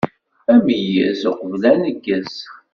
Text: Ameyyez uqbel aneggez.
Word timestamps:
Ameyyez 0.53 1.21
uqbel 1.31 1.63
aneggez. 1.71 2.33